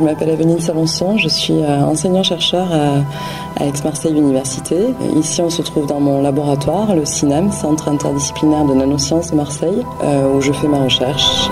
[0.00, 4.76] Je m'appelle Aveline Salençon, je suis euh, enseignant-chercheur à, Aix-Marseille Université.
[5.14, 9.84] Ici, on se trouve dans mon laboratoire, le CINAM, Centre interdisciplinaire de nanosciences de Marseille,
[10.02, 11.50] euh, où je fais ma recherche.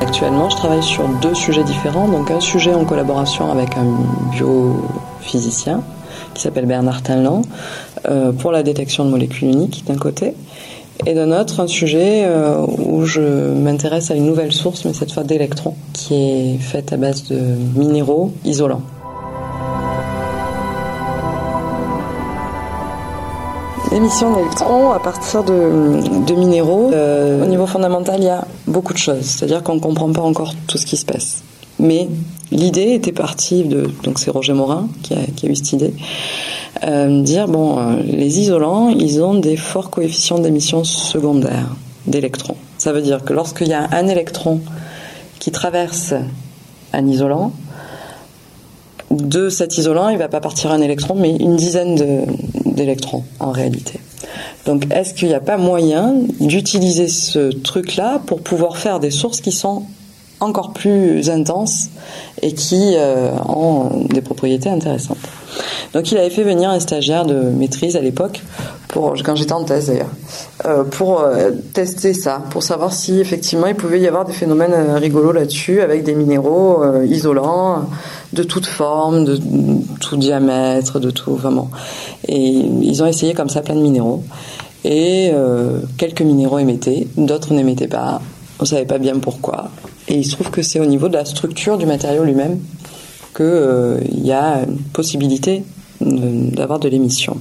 [0.00, 2.08] Actuellement, je travaille sur deux sujets différents.
[2.08, 3.86] Donc, un sujet en collaboration avec un
[4.32, 5.84] biophysicien
[6.34, 7.42] qui s'appelle Bernard Tinlan
[8.08, 10.34] euh, pour la détection de molécules uniques d'un côté,
[11.10, 15.12] et d'un autre un sujet euh, où je m'intéresse à une nouvelle source, mais cette
[15.12, 17.40] fois d'électrons, qui est faite à base de
[17.74, 18.82] minéraux isolants.
[23.90, 28.98] L'émission d'électrons à partir de, minéraux, euh, au niveau fondamental, il y a beaucoup de
[28.98, 29.24] choses.
[29.24, 31.42] C'est-à-dire qu'on ne comprend pas encore tout ce qui se passe.
[31.80, 32.06] Mais
[32.52, 35.94] l'idée était partie de, donc c'est Roger Morin qui a, qui a eu cette idée,
[36.84, 42.56] euh, dire bon, euh, les isolants, ils ont des forts coefficients d'émission secondaire d'électrons.
[42.78, 44.60] Ça veut dire que lorsqu'il y a un électron
[45.38, 46.14] qui traverse
[46.92, 47.52] un isolant,
[49.10, 52.26] de cet isolant, il ne va pas partir un électron, mais une dizaine
[52.64, 53.98] d'électrons en réalité.
[54.66, 59.40] Donc, est-ce qu'il n'y a pas moyen d'utiliser ce truc-là pour pouvoir faire des sources
[59.40, 59.82] qui sont
[60.38, 61.88] encore plus intenses
[62.40, 65.18] et qui euh, ont des propriétés intéressantes?
[65.92, 68.42] Donc il avait fait venir un stagiaire de maîtrise à l'époque,
[68.88, 70.10] pour quand j'étais en thèse d'ailleurs,
[70.64, 74.74] euh, pour euh, tester ça, pour savoir si effectivement il pouvait y avoir des phénomènes
[74.94, 77.86] rigolos là-dessus avec des minéraux isolants
[78.32, 79.38] de toute forme, de
[80.00, 81.70] tout diamètre, de tout vraiment.
[82.28, 84.22] Et ils ont essayé comme ça plein de minéraux.
[84.84, 85.32] Et
[85.98, 88.20] quelques minéraux émettaient, d'autres n'émettaient pas.
[88.60, 89.70] On savait pas bien pourquoi.
[90.06, 92.58] Et il se trouve que c'est au niveau de la structure du matériau lui-même
[93.34, 95.62] qu'il euh, y a une possibilité
[96.00, 97.36] d'avoir de l'émission.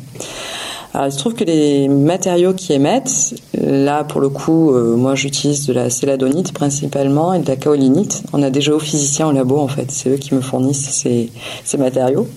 [0.94, 5.14] Alors, il se trouve que les matériaux qui émettent, là pour le coup, euh, moi
[5.14, 8.24] j'utilise de la céladonite principalement et de la kaolinite.
[8.34, 11.32] On a des géophysiciens au labo en fait, c'est eux qui me fournissent ces,
[11.64, 12.28] ces matériaux.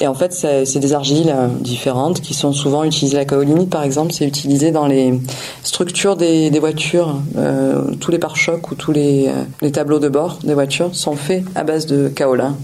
[0.00, 3.16] Et en fait, c'est des argiles euh, différentes qui sont souvent utilisées.
[3.16, 5.14] La kaolinite par exemple, c'est utilisé dans les
[5.62, 7.14] structures des, des voitures.
[7.36, 9.30] Euh, tous les pare-chocs ou tous les,
[9.62, 12.56] les, tableaux de bord des voitures sont faits à base de kaolin.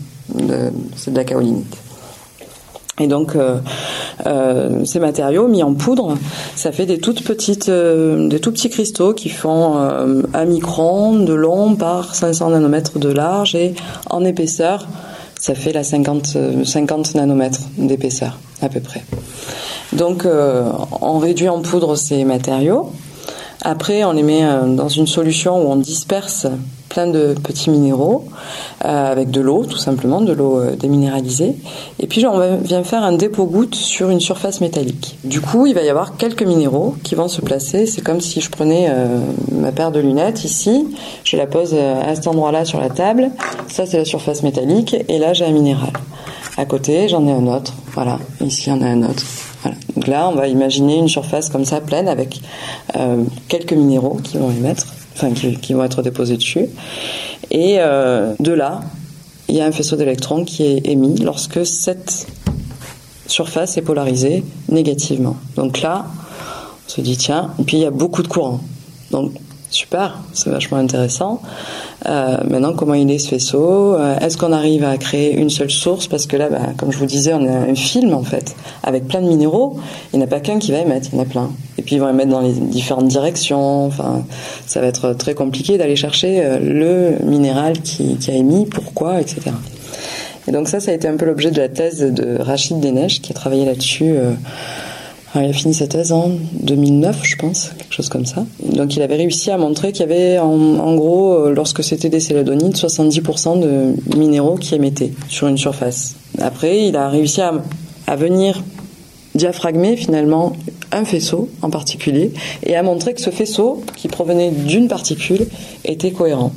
[0.97, 1.86] C'est de la kaolinite.
[2.99, 3.59] Et donc, euh,
[4.27, 6.17] euh, ces matériaux mis en poudre,
[6.55, 11.35] ça fait des toutes petites, euh, des tout petits cristaux qui font un micron de
[11.35, 13.75] long par 500 nanomètres de large et
[14.09, 14.87] en épaisseur,
[15.39, 19.05] ça fait la 50, 50 nanomètres d'épaisseur à peu près.
[19.93, 20.27] Donc,
[21.03, 22.93] on réduit en poudre ces matériaux.
[23.63, 26.47] Après, on les met dans une solution où on disperse
[26.89, 28.25] plein de petits minéraux
[28.85, 31.57] euh, avec de l'eau, tout simplement, de l'eau euh, déminéralisée.
[32.01, 35.17] Et puis on vient faire un dépôt goutte sur une surface métallique.
[35.25, 37.87] Du coup, il va y avoir quelques minéraux qui vont se placer.
[37.87, 39.19] C'est comme si je prenais euh,
[39.53, 40.87] ma paire de lunettes ici,
[41.25, 43.31] je la pose à cet endroit-là sur la table.
[43.69, 44.97] Ça, c'est la surface métallique.
[45.09, 45.91] Et là, j'ai un minéral.
[46.57, 47.75] À côté, j'en ai un autre.
[47.93, 49.23] Voilà, ici, il y en a un autre.
[49.95, 52.41] Donc là, on va imaginer une surface comme ça, pleine, avec
[53.49, 56.67] quelques minéraux qui vont émettre enfin qui, vont être déposés dessus.
[57.51, 58.81] Et euh, de là,
[59.49, 62.27] il y a un faisceau d'électrons qui est émis lorsque cette
[63.27, 65.37] surface est polarisée négativement.
[65.57, 66.07] Donc là,
[66.87, 68.61] on se dit tiens, et puis il y a beaucoup de courant.
[69.11, 69.33] Donc
[69.77, 71.41] super, c'est vachement intéressant.
[72.07, 75.71] Euh, maintenant, comment il est ce faisceau euh, Est-ce qu'on arrive à créer une seule
[75.71, 76.07] source?
[76.07, 79.07] Parce que là, bah, comme je vous disais, on a un film en fait, avec
[79.07, 79.79] plein de minéraux.
[80.13, 81.51] Il n'y en a pas qu'un qui va émettre, il y en a plein.
[81.79, 83.87] Et puis ils vont émettre dans les différentes directions.
[83.87, 84.25] Enfin,
[84.67, 89.43] ça va être très compliqué d'aller chercher euh, le minéral qui, a émis, pourquoi, etc.
[90.49, 93.21] Et donc ça, ça a été un peu l'objet de la thèse de Rachid Denech,
[93.21, 94.15] qui a travaillé là-dessus
[95.41, 98.47] il a fini sa thèse en 2009, je pense, quelque chose comme ça.
[98.63, 102.21] Donc il avait réussi à montrer qu'il y avait en, gros, euh, lorsque c'était des
[102.21, 106.15] céladonites, 70% de minéraux qui émettaient sur une surface.
[106.41, 107.53] Après, il a réussi à,
[108.07, 108.63] à venir
[109.35, 110.53] diaphragmer finalement
[110.93, 112.33] un faisceau en particulier
[112.63, 115.47] et à montrer que ce faisceau qui provenait d'une particule
[115.85, 116.53] était cohérent.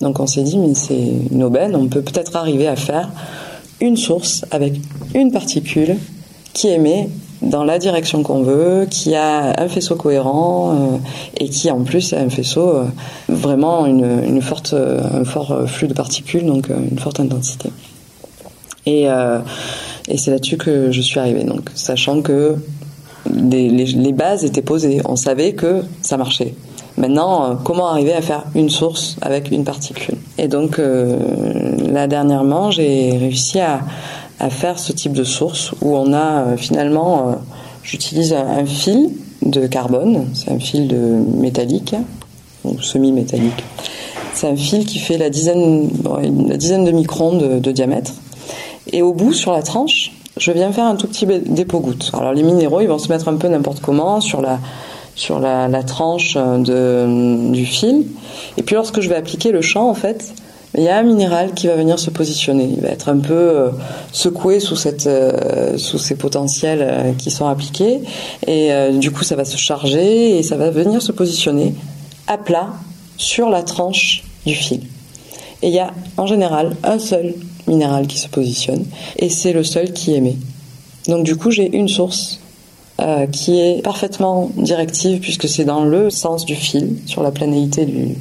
[0.00, 3.10] Donc on s'est dit mais c'est une aubaine, on peut peut-être arriver à faire
[3.80, 4.74] une source avec
[5.14, 5.96] une particule
[6.52, 7.08] qui émet
[7.42, 10.96] dans la direction qu'on veut, qui a un faisceau cohérent euh,
[11.38, 12.84] et qui en plus a un faisceau euh,
[13.28, 17.70] vraiment une, une, forte, un fort flux de particules, donc euh, une forte intensité.
[18.84, 19.04] Et,
[20.08, 22.56] et c'est là-dessus que je suis arrivée, donc sachant que
[23.32, 26.54] les, les, les, bases étaient posées, on savait que ça marchait.
[26.96, 30.16] Maintenant, comment arriver à faire une source avec une particule?
[30.36, 30.80] Et donc
[31.92, 33.82] là dernièrement, j'ai réussi à
[34.42, 37.32] à faire ce type de source où on a euh, finalement, euh,
[37.84, 39.10] j'utilise un, fil
[39.40, 41.94] de carbone, c'est un fil de métallique,
[42.64, 43.64] ou semi-métallique.
[44.34, 45.88] C'est un fil qui fait la dizaine,
[46.48, 48.12] la dizaine de microns de, diamètre.
[48.92, 52.10] Et au bout, sur la tranche, je viens faire un tout petit dépôt goutte.
[52.14, 54.58] Alors les minéraux, ils vont se mettre un peu n'importe comment sur la,
[55.14, 58.06] sur la, tranche de, du fil.
[58.56, 60.32] Et puis lorsque je vais appliquer le champ, en fait,
[60.74, 62.64] il y a un minéral qui va venir se positionner.
[62.64, 63.70] Il va être un peu euh,
[64.10, 68.00] secoué euh, sous ces potentiels euh, qui sont appliqués.
[68.46, 71.74] Et du coup, ça va se charger et ça va venir se positionner
[72.26, 72.70] à plat
[73.18, 74.80] sur la tranche du fil.
[75.60, 77.34] Et il y a en général un seul
[77.68, 78.84] minéral qui se positionne
[79.16, 80.36] et c'est le seul qui émet.
[81.06, 82.40] Donc du coup, j'ai une source
[83.32, 88.16] qui est parfaitement directive puisque c'est dans le sens du fil, sur la planéité du,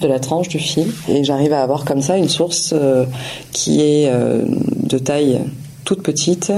[0.00, 3.04] de la tranche du fil et j'arrive à avoir comme ça une source euh,
[3.52, 4.44] qui est euh,
[4.82, 5.40] de taille
[5.84, 6.52] toute petite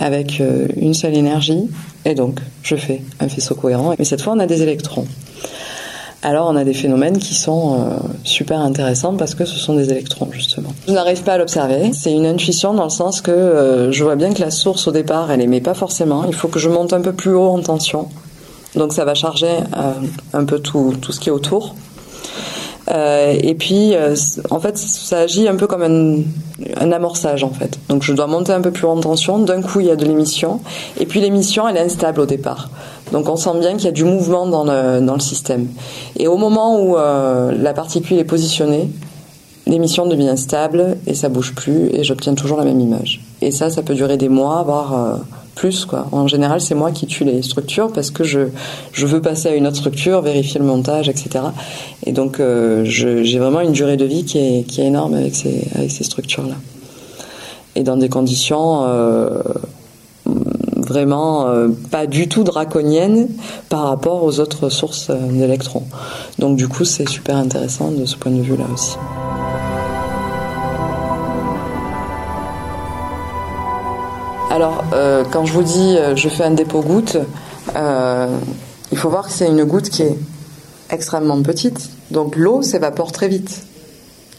[0.00, 1.68] avec euh, une seule énergie
[2.04, 5.06] et donc je fais un faisceau cohérent mais cette fois on a des électrons.
[6.22, 7.78] Alors on a des phénomènes qui sont
[8.24, 10.70] super intéressants parce que ce sont des électrons justement.
[10.88, 14.34] Je n'arrive pas à l'observer, c'est une intuition dans le sens que je vois bien
[14.34, 17.02] que la source au départ elle émet pas forcément, il faut que je monte un
[17.02, 18.08] peu plus haut en tension.
[18.74, 19.58] Donc ça va charger
[20.32, 21.76] un peu tout, tout ce qui est autour.
[22.90, 24.14] Euh, et puis, euh,
[24.50, 27.78] en fait, ça agit un peu comme un, amorçage, en fait.
[27.88, 29.38] Donc, je dois monter un peu plus en tension.
[29.38, 30.60] D'un coup, il y a de l'émission.
[30.98, 32.70] Et puis, l'émission, elle est instable au départ.
[33.12, 35.68] Donc, on sent bien qu'il y a du mouvement dans le, dans le système.
[36.16, 38.88] Et au moment où euh, la particule est positionnée,
[39.66, 43.20] l'émission devient stable et ça bouge plus et j'obtiens toujours la même image.
[43.42, 45.20] Et ça, ça peut durer des mois, voire
[46.12, 48.48] En général, c'est moi qui tue les structures parce que je
[48.92, 51.44] je veux passer à une autre structure, vérifier le montage, etc.
[52.04, 55.34] Et donc euh, j'ai vraiment une durée de vie qui est qui est énorme avec
[55.34, 56.56] ces avec ces structures là.
[57.74, 59.42] Et dans des conditions euh,
[60.76, 63.28] vraiment euh, pas du tout draconiennes
[63.68, 65.84] par rapport aux autres sources d'électrons.
[66.38, 68.96] Donc du coup, c'est super intéressant de ce point de vue là aussi.
[74.58, 77.16] Alors, euh, quand je vous dis euh, je fais un dépôt goutte,
[77.76, 78.26] euh,
[78.90, 80.18] il faut voir que c'est une goutte qui est
[80.90, 81.90] extrêmement petite.
[82.10, 83.62] Donc l'eau s'évapore très vite.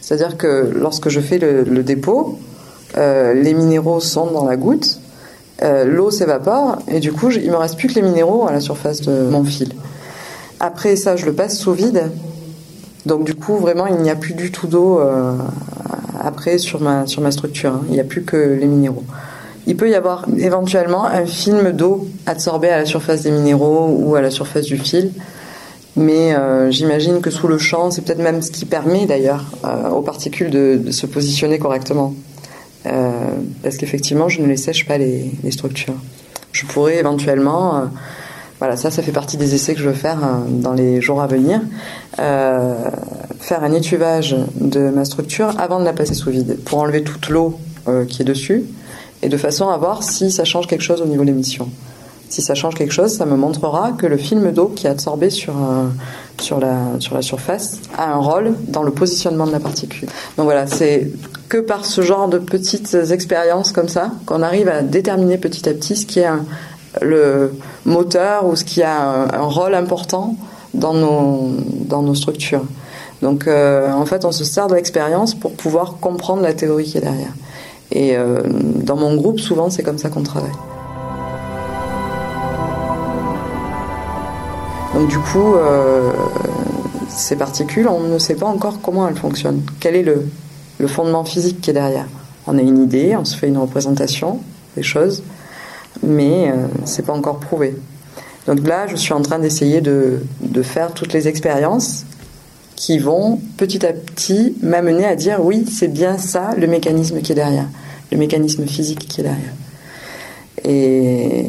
[0.02, 2.38] C'est-à-dire que lorsque je fais le, dépôt,
[2.96, 5.00] les minéraux sont dans la goutte,
[5.62, 9.00] l'eau s'évapore et du coup il me reste plus que les minéraux à la surface
[9.00, 9.72] de mon fil.
[10.58, 12.12] Après ça, je le passe sous vide.
[13.06, 15.00] Donc du coup, vraiment, il n'y a plus du tout d'eau
[16.22, 17.72] après sur ma, sur ma structure.
[17.72, 17.84] Hein.
[17.88, 19.04] Il n'y a plus que les minéraux.
[19.66, 24.14] Il peut y avoir éventuellement un film d'eau absorbé à la surface des minéraux ou
[24.14, 25.12] à la surface du fil.
[25.96, 29.90] Mais euh, j'imagine que sous le champ, c'est peut-être même ce qui permet d'ailleurs euh,
[29.90, 32.14] aux particules de, se positionner correctement.
[32.86, 33.10] Euh,
[33.62, 35.96] parce qu'effectivement, je ne les sèche pas les, structures.
[36.52, 37.88] Je pourrais éventuellement,
[38.58, 40.18] voilà, ça, ça fait partie des essais que je veux faire
[40.48, 41.60] dans les jours à venir,
[42.16, 47.28] faire un étuvage de ma structure avant de la passer sous vide pour enlever toute
[47.28, 47.60] l'eau
[48.08, 48.64] qui est dessus
[49.22, 51.68] et de façon à voir si ça change quelque chose au niveau de l'émission.
[52.28, 55.30] Si ça change quelque chose, ça me montrera que le film d'eau qui est absorbé
[55.30, 55.54] sur,
[56.38, 60.08] sur, la, sur la surface a un rôle dans le positionnement de la particule.
[60.36, 61.10] Donc voilà, c'est
[61.48, 65.74] que par ce genre de petites expériences comme ça qu'on arrive à déterminer petit à
[65.74, 66.28] petit ce qui est
[67.02, 67.52] le
[67.84, 70.36] moteur ou ce qui a un, rôle important
[70.74, 71.50] dans nos,
[71.84, 72.64] dans nos structures.
[73.22, 76.98] Donc euh, en fait, on se sert de l'expérience pour pouvoir comprendre la théorie qui
[76.98, 77.32] est derrière.
[77.92, 80.52] Et euh, dans mon groupe, souvent, c'est comme ça qu'on travaille.
[84.94, 86.12] Donc du coup, euh,
[87.08, 89.62] ces particules, on ne sait pas encore comment elles fonctionnent.
[89.78, 90.26] Quel est le,
[90.86, 92.06] fondement physique qui est derrière?
[92.46, 94.40] On a une idée, on se fait une représentation
[94.76, 95.22] des choses,
[96.02, 97.76] mais euh, c'est pas encore prouvé.
[98.46, 102.04] Donc là, je suis en train d'essayer de, de faire toutes les expériences
[102.80, 107.32] qui vont petit à petit m'amener à dire oui, c'est bien ça le mécanisme qui
[107.32, 107.68] est derrière,
[108.10, 109.52] le mécanisme physique qui est derrière.
[110.64, 111.44] Et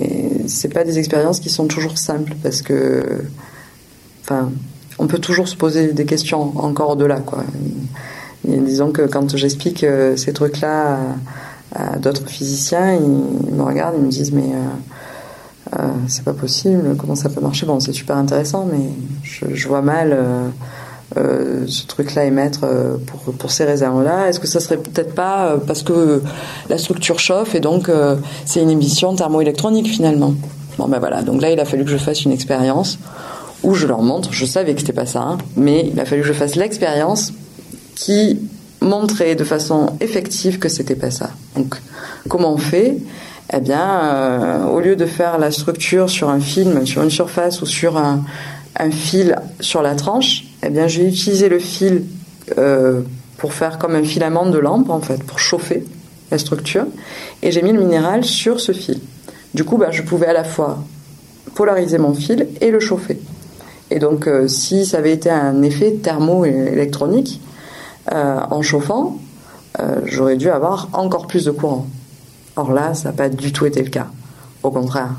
[0.48, 3.24] c'est pas des expériences qui sont toujours simples parce que,
[4.24, 4.52] enfin,
[5.00, 7.46] on peut toujours se poser des questions encore au-delà, quoi.
[8.44, 11.00] disons que quand j'explique euh, ces trucs-là
[11.74, 16.98] à, d'autres physiciens, ils, me regardent, ils me disent mais euh, euh, c'est pas possible,
[16.98, 17.66] comment ça peut marcher?
[17.66, 18.90] Bon, c'est super intéressant, mais
[19.24, 20.52] je, vois mal.
[21.15, 24.30] Ce truc-là émettre euh, pour, pour ces raisons-là.
[24.30, 26.22] Est-ce que ça serait peut-être pas euh, parce que
[26.70, 27.89] la structure chauffe et donc
[28.46, 30.34] c'est une émission thermoélectronique finalement.
[30.77, 32.98] Bon ben voilà, donc là il a fallu que je fasse une expérience
[33.63, 36.22] où je leur montre, je savais que c'était pas ça, hein, mais il a fallu
[36.22, 37.34] que je fasse l'expérience
[37.96, 38.39] qui
[38.80, 41.32] montrait de façon effective que c'était pas ça.
[41.56, 41.75] Donc
[42.30, 42.98] comment on fait?
[43.53, 47.65] Eh bien, au lieu de faire la structure sur un film, sur une surface ou
[47.65, 52.03] sur un fil sur la tranche, eh bien, j'ai utilisé le fil
[52.58, 53.01] euh,
[53.38, 55.86] pour faire comme un filament de lampe, en fait, pour chauffer
[56.30, 56.86] la structure,
[57.41, 59.00] et j'ai mis le minéral sur ce fil.
[59.53, 60.84] Du coup, bah, je pouvais à la fois
[61.56, 63.20] polariser mon fil et le chauffer.
[63.89, 67.41] Et donc, euh, si ça avait été un effet thermoélectronique,
[68.12, 69.18] euh, en chauffant,
[70.06, 71.88] j'aurais dû avoir encore plus de courant.
[72.56, 74.08] Or là, ça n'a pas du tout été le cas.
[74.63, 75.15] Au contraire,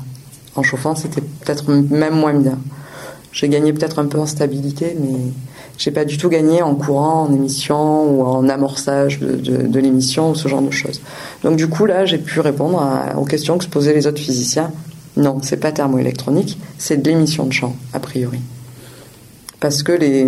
[0.55, 2.57] en chauffant, c'était peut-être même moins bien.
[3.33, 5.17] J'ai gagné peut-être un peu en stabilité, mais
[5.79, 10.35] j'ai pas du tout gagné en courant, en émission ou en amorçage de, l'émission ou
[10.35, 11.01] ce genre de choses.
[11.43, 12.81] Donc du coup là, j'ai pu répondre
[13.17, 14.71] aux questions que se posaient les autres physiciens.
[15.17, 18.39] Non, c'est pas thermoélectronique, c'est de l'émission de champ a priori.
[19.59, 20.25] Parce que les,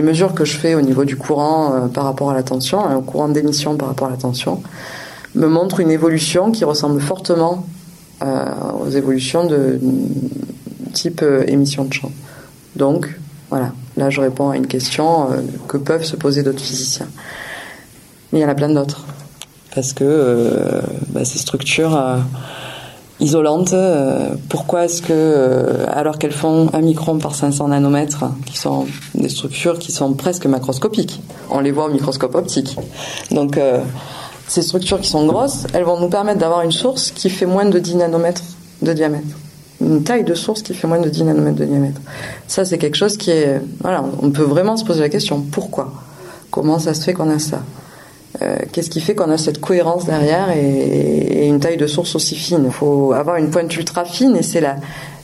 [0.00, 3.02] mesures que je fais au niveau du courant euh, par rapport à la tension, hein,
[3.04, 4.62] courant d'émission par rapport à la tension,
[5.34, 7.66] me montrent une évolution qui ressemble fortement
[8.22, 8.44] euh,
[8.84, 9.80] aux évolutions de
[10.90, 12.12] type euh, émission de champ.
[12.76, 13.08] Donc,
[13.48, 17.08] voilà, là je réponds à une question euh, que peuvent se poser d'autres physiciens.
[18.32, 19.04] Mais il y en a plein d'autres.
[19.74, 21.98] Parce que euh, bah, ces structures
[23.20, 23.74] isolantes,
[24.48, 29.78] pourquoi est-ce que, alors qu'elles font un micron par 500 nanomètres, qui sont des structures
[29.78, 31.20] qui sont presque macroscopiques,
[31.50, 32.76] on les voit au microscope optique.
[33.30, 33.60] Donc,
[34.48, 37.66] ces structures qui sont grosses, elles vont nous permettre d'avoir une source qui fait moins
[37.66, 38.42] de 10 nanomètres
[38.80, 39.36] de diamètre
[39.80, 42.00] une taille de source qui fait moins de 10 nanomètres de diamètre.
[42.46, 43.60] Ça, c'est quelque chose qui est...
[43.80, 45.92] Voilà, on peut vraiment se poser la question, pourquoi?
[46.50, 47.62] Comment ça se fait qu'on a ça?
[48.42, 52.36] Euh, Qu'est-ce qui fait qu'on a cette cohérence derrière et, une taille de source aussi
[52.36, 52.62] fine?
[52.64, 54.76] Il faut avoir une pointe ultra fine et c'est la,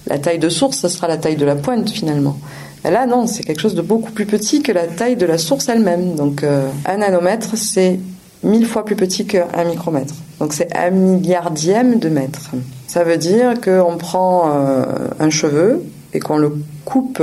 [0.07, 2.39] la taille de source, ça sera la taille de la pointe finalement.
[2.85, 5.69] là, non, c'est quelque chose de beaucoup plus petit que la taille de la source
[5.69, 6.15] elle-même.
[6.15, 7.99] Donc, euh, un nanomètre, c'est
[8.43, 10.15] mille fois plus petit qu'un micromètre.
[10.41, 12.51] Donc, c'est un milliardième de mètre.
[12.87, 14.85] Ça veut dire qu'on prend euh,
[15.19, 16.53] un cheveu et qu'on le
[16.85, 17.23] coupe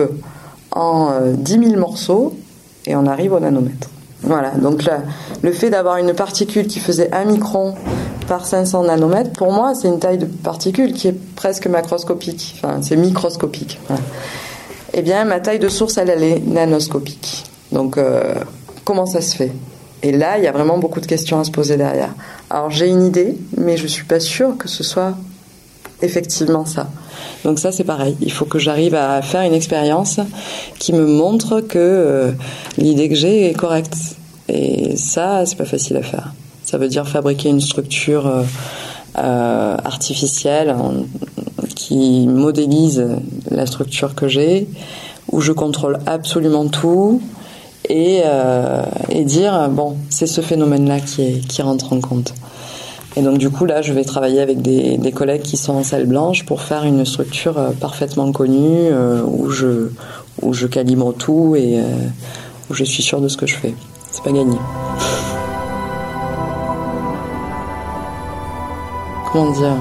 [0.72, 2.36] en 10 euh, 000 morceaux
[2.86, 3.90] et on arrive au nanomètre.
[4.24, 5.02] Voilà, donc là,
[5.42, 7.76] le fait d'avoir une particule qui faisait 1 micron
[8.28, 12.82] par 500 nanomètres, pour moi, c'est une taille de particule qui est presque macroscopique, enfin,
[12.82, 13.80] c'est microscopique.
[14.94, 17.44] Eh bien, ma taille de source, elle, elle est nanoscopique.
[17.74, 18.36] Donc, euh,
[18.86, 19.52] comment ça se fait?
[20.04, 22.14] Et là, il y a vraiment beaucoup de questions à se poser derrière.
[22.50, 25.16] Alors, j'ai une idée, mais je ne suis pas sûre que ce soit
[26.04, 26.88] effectivement ça.
[27.44, 30.20] Donc ça c'est pareil, il faut que j'arrive à faire une expérience
[30.80, 32.32] qui me montre que euh,
[32.78, 33.96] l'idée que j'ai est correcte.
[34.50, 36.34] Et ça c'est pas facile à faire.
[36.64, 38.44] Ça veut dire fabriquer une structure euh,
[39.18, 40.76] euh, artificielle
[41.76, 43.06] qui modélise
[43.50, 44.68] la structure que j'ai,
[45.32, 47.22] où je contrôle absolument tout.
[47.90, 48.22] Et,
[49.26, 52.34] dire bon c'est ce phénomène là qui, qui rentre en compte
[53.16, 56.06] et donc du coup là, je vais travailler avec des, collègues qui sont en salle
[56.08, 61.84] blanche pour faire une structure euh, parfaitement connue euh, où je calibre tout et euh,
[62.70, 63.76] où je suis sûr de ce que je fais.
[64.12, 64.58] C'est pas gagné.
[69.32, 69.78] Comment dire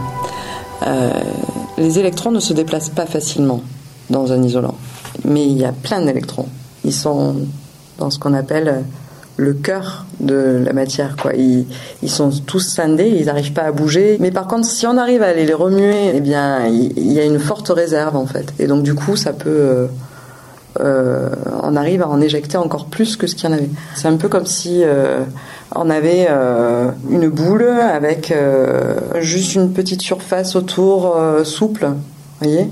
[1.79, 3.63] Les électrons ne se déplacent pas facilement
[4.11, 4.75] dans un isolant,
[5.25, 6.49] mais il y a plein d'électrons.
[6.85, 7.37] Ils sont
[7.99, 8.85] dans ce qu'on appelle
[9.43, 11.17] le cœur de la matière.
[11.21, 11.33] Quoi.
[11.35, 11.67] Ils,
[12.09, 14.17] sont tous scindés, ils n'arrivent pas à bouger.
[14.21, 17.39] Mais par contre, si on arrive à les remuer, eh bien, il, y a une
[17.39, 18.55] forte réserve en fait.
[18.59, 19.87] Et donc du coup, ça peut, euh,
[20.81, 21.29] euh,
[21.63, 23.71] on arrive à en éjecter encore plus que ce qu'il y en avait.
[23.95, 25.21] C'est un peu comme si euh,
[25.75, 26.29] on avait
[27.11, 28.33] une boule avec
[29.21, 31.89] juste une petite surface autour souple,
[32.41, 32.69] voyez.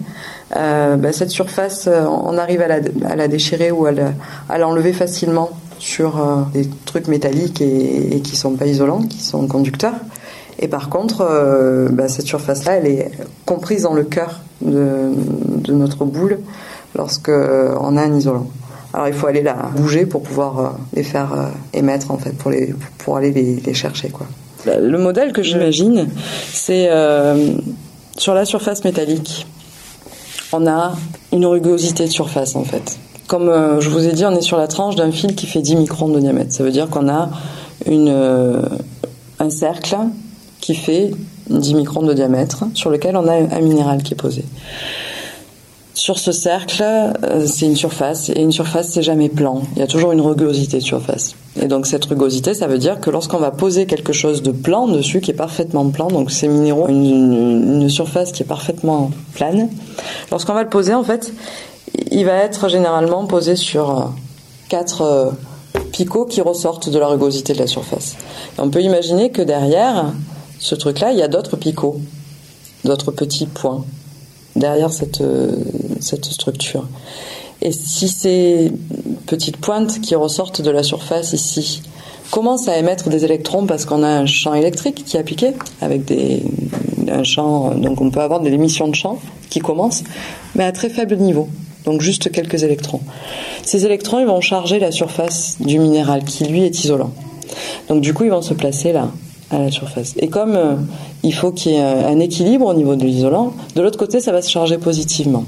[0.55, 6.21] Ben, cette surface, on arrive à la, à la déchirer ou à l'enlever facilement sur
[6.21, 9.95] euh, des trucs métalliques et, qui sont pas isolants, qui sont conducteurs.
[10.59, 13.11] Et par contre, euh, bah, cette surface-là, elle est
[13.47, 15.11] comprise dans le cœur de,
[15.73, 16.39] notre boule
[16.95, 18.47] lorsque euh, on a un isolant.
[18.93, 22.75] Alors il faut aller la bouger pour pouvoir les faire émettre en fait, pour, les,
[22.99, 24.27] pour aller les, chercher quoi.
[24.67, 26.09] Le modèle que j'imagine,
[26.53, 26.91] c'est
[28.17, 29.47] sur la surface métallique,
[30.53, 30.97] on a
[31.33, 32.99] une rugosité de surface en fait.
[33.31, 35.61] Comme euh, je vous ai dit, on est sur la tranche d'un fil qui fait
[35.61, 36.53] 10 microns de diamètre.
[36.53, 37.31] Ça veut dire qu'on a
[37.89, 38.61] euh,
[39.39, 39.97] un cercle
[40.61, 41.13] qui fait
[41.49, 44.45] 10 microns de diamètre sur lequel on a un minéral qui est posé.
[45.95, 49.63] Sur ce cercle, euh, c'est une surface, et une surface, c'est jamais plan.
[49.77, 51.37] Il y a toujours une rugosité de surface.
[51.61, 54.89] Et donc cette rugosité, ça veut dire que lorsqu'on va poser quelque chose de plan
[54.89, 59.69] dessus, qui est parfaitement plan, donc ces minéraux, une, une surface qui est parfaitement plane,
[60.33, 61.33] lorsqu'on va le poser, en fait,
[62.11, 64.05] il va être généralement posé sur euh,
[64.69, 65.31] quatre euh,
[65.93, 68.17] picots qui ressortent de la rugosité de la surface.
[68.59, 70.13] on peut imaginer que derrière
[70.59, 72.01] ce truc-là, il y a d'autres picots,
[72.85, 73.85] d'autres petits points
[74.57, 75.57] derrière cette, euh,
[76.01, 76.87] cette structure.
[77.63, 78.73] Et si ces
[79.27, 81.83] petites pointes qui ressortent de la surface ici
[82.31, 83.67] commencent à émettre des électrons?
[83.67, 86.43] Parce qu'on a un champ électrique qui est appliqué avec des,
[87.11, 89.19] un champ, donc on peut avoir de l'émission de champ
[89.51, 90.03] qui commence,
[90.55, 91.49] mais à très faible niveau,
[91.85, 93.01] donc juste quelques électrons.
[93.63, 97.13] Ces électrons, ils vont charger la surface du minéral qui lui est isolant.
[97.89, 99.11] Donc du coup, ils vont se placer là,
[99.51, 100.15] à la surface.
[100.19, 100.75] Et comme euh,
[101.23, 104.33] il faut qu'il y ait un équilibre au niveau de l'isolant, de l'autre côté, ça
[104.33, 105.45] va se charger positivement.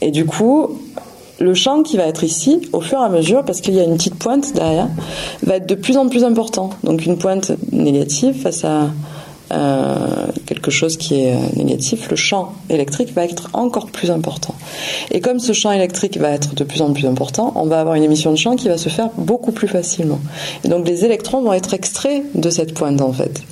[0.00, 0.78] Et du coup,
[1.40, 3.84] le champ qui va être ici, au fur et à mesure, parce qu'il y a
[3.84, 4.88] une petite pointe derrière,
[5.42, 6.70] va être de plus en plus important.
[6.84, 8.90] Donc une pointe négative face à
[9.52, 14.54] euh, quelque chose qui est euh, négatif, le champ électrique va être encore plus important.
[15.10, 17.96] Et comme ce champ électrique va être de plus en plus important, on va avoir
[17.96, 20.20] une émission de champ qui va se faire beaucoup plus facilement.
[20.64, 23.42] Et donc les électrons vont être extraits de cette pointe en fait,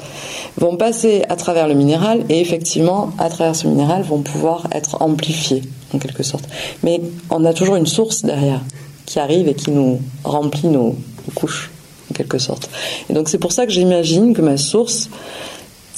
[0.57, 5.03] vont passer à travers le minéral et effectivement à travers ce minéral vont pouvoir être
[5.03, 5.63] amplifiés
[5.95, 6.45] en quelque sorte.
[6.83, 7.01] Mais
[7.31, 8.61] on a toujours une source derrière
[9.05, 10.95] qui arrive et qui nous remplit nos
[11.35, 11.71] couches
[12.11, 12.71] en quelque sorte.
[13.11, 15.09] Et donc c'est pour ça que j'imagine que ma source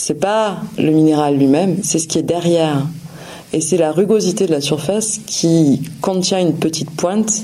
[0.00, 2.86] c'est pas le minéral lui-même, c'est ce qui est derrière.
[3.52, 7.42] Et c'est la rugosité de la surface qui contient une petite pointe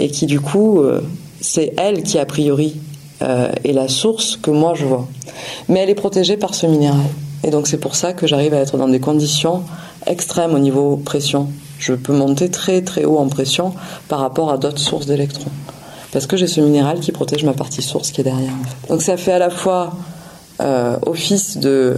[0.00, 1.00] et qui du coup, euh,
[1.40, 2.74] c'est elle qui a priori
[3.22, 5.06] euh, est la source que moi je vois.
[5.68, 7.06] Mais elle est protégée par ce minéral.
[7.44, 9.62] Et donc c'est pour ça que j'arrive à être dans des conditions
[10.04, 11.50] extrêmes au niveau pression.
[11.78, 13.74] Je peux monter très très haut en pression
[14.08, 15.52] par rapport à d'autres sources d'électrons.
[16.10, 18.54] Parce que j'ai ce minéral qui protège ma partie source qui est derrière.
[18.88, 19.92] Donc ça fait à la fois
[20.60, 21.96] euh, office de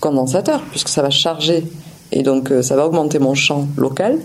[0.00, 1.64] condensateur, puisque ça va charger
[2.10, 4.18] et donc euh, ça va augmenter mon champ local.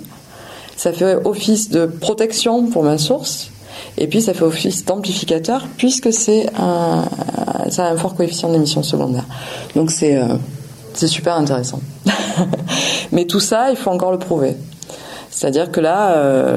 [0.76, 3.50] Ça fait office de protection pour ma source,
[3.98, 7.06] et puis ça fait office d'amplificateur, puisque c'est un,
[7.70, 9.26] ça a un fort coefficient d'émission secondaire.
[9.76, 10.36] Donc c'est euh,
[10.94, 11.80] c'est super intéressant.
[13.12, 14.56] Mais tout ça, il faut encore le prouver.
[15.30, 16.52] C'est-à-dire que là,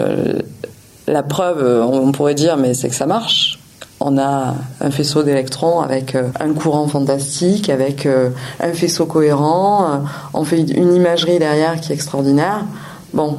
[1.07, 3.60] la preuve, on pourrait dire, mais c'est que ça marche
[4.01, 9.85] on a un faisceau d'électrons avec euh, un courant fantastique, avec euh, un faisceau cohérent,
[9.85, 9.97] euh,
[10.33, 12.65] on fait une imagerie derrière qui est extraordinaire.
[13.13, 13.37] Bon,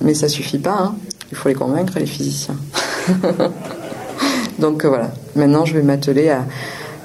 [0.00, 0.94] mais ça suffit pas, hein.
[1.30, 2.56] il faut les convaincre, les physiciens.
[4.58, 6.44] donc voilà, maintenant je vais m'atteler à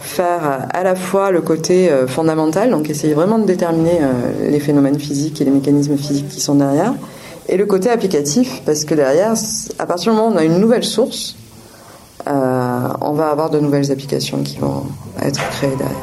[0.02, 4.00] faire à la fois le côté fondamental, donc essayer vraiment de déterminer
[4.48, 6.94] les phénomènes physiques et les mécanismes physiques qui sont derrière,
[7.50, 9.34] et le côté applicatif, parce que derrière,
[9.80, 11.36] à partir du moment où on a une nouvelle source,
[12.28, 14.84] euh, on va avoir de nouvelles applications qui vont
[15.22, 15.96] être créées derrière.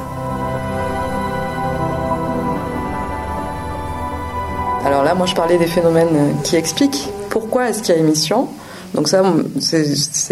[4.84, 8.48] Alors là, moi, je parlais des phénomènes qui expliquent pourquoi est-ce qu'il y a émission.
[8.94, 9.22] Donc ça,
[9.58, 9.84] c'est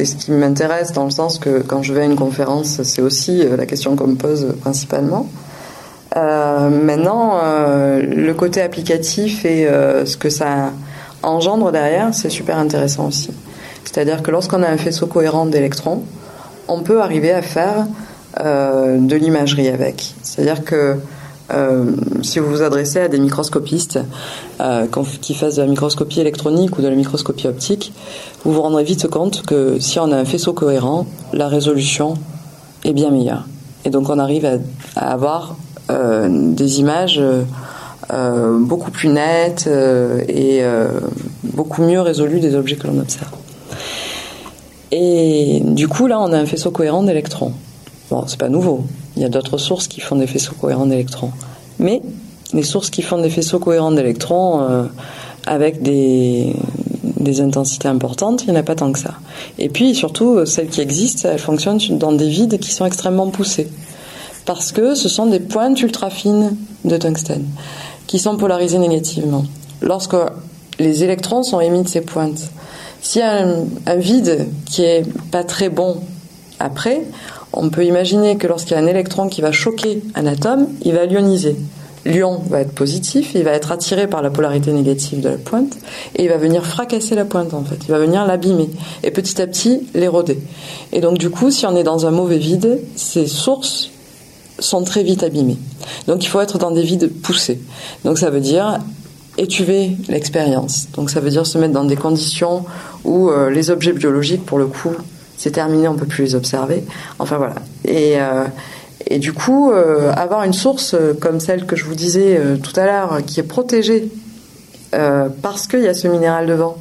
[0.04, 3.40] ce qui m'intéresse dans le sens que quand je vais à une conférence, c'est aussi
[3.42, 5.28] euh, la question qu'on me pose principalement.
[6.16, 7.38] Euh, maintenant,
[8.00, 9.68] le côté applicatif et
[10.04, 10.72] ce que ça
[11.22, 13.30] engendre derrière, c'est super intéressant aussi.
[13.84, 16.02] C'est-à-dire que lorsqu'on a un faisceau cohérent d'électrons,
[16.68, 17.86] on peut arriver à faire
[18.38, 20.14] euh, de l'imagerie avec.
[20.22, 20.96] C'est-à-dire que
[21.52, 21.84] euh,
[22.22, 23.98] si vous vous adressez à des microscopistes
[24.60, 24.86] euh,
[25.20, 27.92] qui fassent de la microscopie électronique ou de la microscopie optique,
[28.44, 32.14] vous vous rendrez vite compte que si on a un faisceau cohérent, la résolution
[32.84, 33.48] est bien meilleure.
[33.84, 34.46] Et donc on arrive
[34.94, 35.56] à, avoir
[35.88, 37.20] des images
[38.08, 39.68] beaucoup plus nettes
[40.28, 40.62] et
[41.42, 43.30] beaucoup mieux résolues des objets que l'on observe.
[44.92, 47.52] Et du coup, là, on a un faisceau cohérent d'électrons.
[48.10, 48.84] Bon, c'est pas nouveau.
[49.16, 51.30] Il y a d'autres sources qui font des faisceaux cohérents d'électrons.
[51.78, 52.02] Mais
[52.52, 54.84] les sources qui font des faisceaux cohérents d'électrons euh,
[55.46, 56.54] avec des,
[57.40, 59.14] intensités importantes, il n'y en a pas tant que ça.
[59.58, 63.68] Et puis, surtout, celles qui existent, elles fonctionnent dans des vides qui sont extrêmement poussés.
[64.46, 67.46] Parce que ce sont des pointes ultra fines de tungstène
[68.08, 69.44] qui sont polarisées négativement.
[69.80, 70.16] Lorsque
[70.80, 72.50] les électrons sont émis de ces pointes,
[73.02, 73.46] s'il y a
[73.86, 75.98] un, vide qui est pas très bon
[76.58, 77.02] après,
[77.52, 80.92] on peut imaginer que lorsqu'il y a un électron qui va choquer un atome, il
[80.92, 81.56] va l'ioniser.
[82.06, 85.76] L'ion va être positif, il va être attiré par la polarité négative de la pointe
[86.16, 88.70] et il va venir fracasser la pointe en fait, il va venir l'abîmer
[89.02, 90.38] et petit à petit l'éroder.
[90.92, 93.90] Et donc du coup, si on est dans un mauvais vide, ces sources
[94.58, 95.58] sont très vite abîmées.
[96.06, 97.60] Donc il faut être dans des vides poussés.
[98.04, 98.80] Donc ça veut dire
[99.40, 100.88] étuver l'expérience.
[100.94, 102.64] Donc ça veut dire se mettre dans des conditions
[103.04, 104.94] où euh, les objets biologiques, pour le coup,
[105.36, 106.84] c'est terminé, on peut plus les observer.
[107.18, 107.54] Enfin voilà.
[107.86, 108.44] Et, euh,
[109.18, 113.20] du coup, euh, avoir une source comme celle que je vous disais tout à l'heure,
[113.26, 114.08] qui est protégée
[115.42, 116.76] parce qu'il y a ce minéral devant,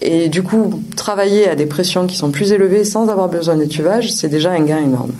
[0.00, 4.12] et du coup, travailler à des pressions qui sont plus élevées sans avoir besoin d'étuvage,
[4.12, 5.12] c'est déjà un gain énorme.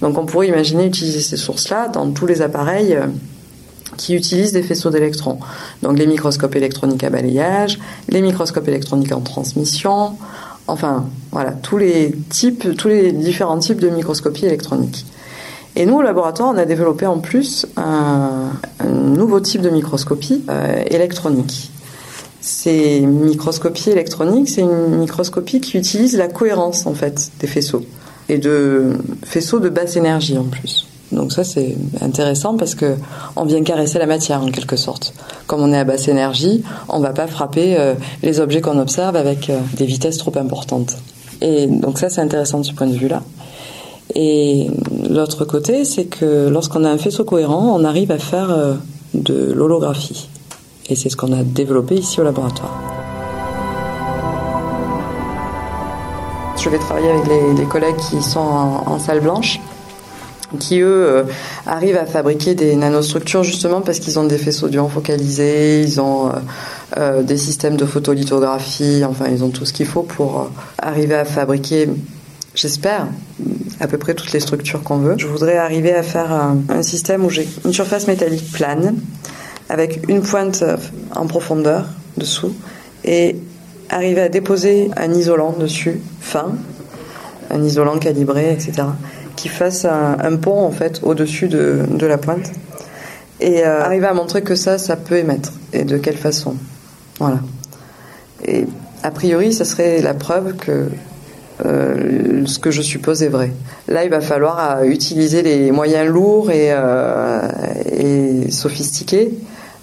[0.00, 2.98] Donc on pourrait imaginer utiliser ces sources-là dans tous les appareils
[3.96, 5.38] qui utilisent des faisceaux d'électrons.
[5.82, 7.78] Donc les microscopes électroniques à balayage,
[8.08, 10.16] les microscopes électroniques en transmission,
[10.66, 15.06] enfin voilà, tous les types, tous les différents types de microscopie électronique.
[15.74, 18.50] Et nous, au laboratoire, on a développé en plus un,
[18.84, 21.70] nouveau type de microscopie euh, électronique.
[22.40, 27.84] Ces microscopies électroniques, c'est une microscopie qui utilise la cohérence en fait des faisceaux
[28.28, 30.91] et de faisceaux de basse énergie en plus.
[31.12, 32.96] Donc ça c'est intéressant parce que
[33.36, 35.14] on vient caresser la matière en quelque sorte.
[35.46, 38.78] Comme on est à basse énergie, on ne va pas frapper euh, les objets qu'on
[38.78, 40.96] observe avec euh, des vitesses trop importantes.
[41.40, 43.22] Et donc ça c'est intéressant de ce point de vue-là.
[44.14, 44.68] Et
[45.08, 48.74] l'autre côté, c'est que lorsqu'on a un faisceau cohérent, on arrive à faire euh,
[49.14, 50.28] de l'holographie.
[50.88, 52.78] Et c'est ce qu'on a développé ici au laboratoire.
[56.62, 57.26] Je vais travailler avec
[57.58, 59.58] les, collègues qui sont en, salle blanche
[60.58, 61.24] qui eux euh,
[61.66, 66.30] arrivent à fabriquer des nanostructures justement parce qu'ils ont des faisceaux d'ions focalisés, ils ont
[66.98, 71.24] euh, des systèmes de photolithographie, enfin ils ont tout ce qu'il faut pour arriver à
[71.24, 71.88] fabriquer
[72.54, 73.06] j'espère,
[73.80, 75.14] à peu près toutes les structures qu'on veut.
[75.18, 78.96] Je voudrais arriver à faire un, système où j'ai une surface métallique plane,
[79.68, 80.64] avec une pointe
[81.14, 81.86] en profondeur
[82.16, 82.54] dessous,
[83.04, 83.36] et
[83.90, 86.52] arriver à déposer un isolant dessus, fin,
[87.50, 88.84] un isolant calibré, etc.,
[89.36, 92.50] qui fasse un, pont en fait au-dessus de, la pointe,
[93.40, 96.56] et euh, arriver à montrer que ça, ça peut émettre, et de quelle façon.
[97.18, 97.40] Voilà.
[98.44, 98.66] Et
[99.02, 100.88] a priori, ça serait la preuve que
[101.64, 103.52] euh, ce que je suppose est vrai.
[103.88, 106.74] Là, il va falloir euh, utiliser les moyens lourds et,
[107.92, 109.34] et sophistiqués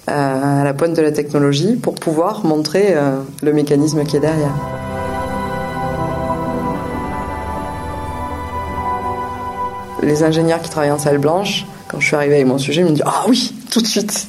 [0.08, 2.96] à la pointe de la technologie pour pouvoir montrer
[3.44, 4.79] le mécanisme qui est derrière.
[10.02, 12.86] Les ingénieurs qui travaillent en salle blanche, quand je suis arrivée avec mon sujet, ils
[12.86, 14.28] me disent Ah oui, tout de suite,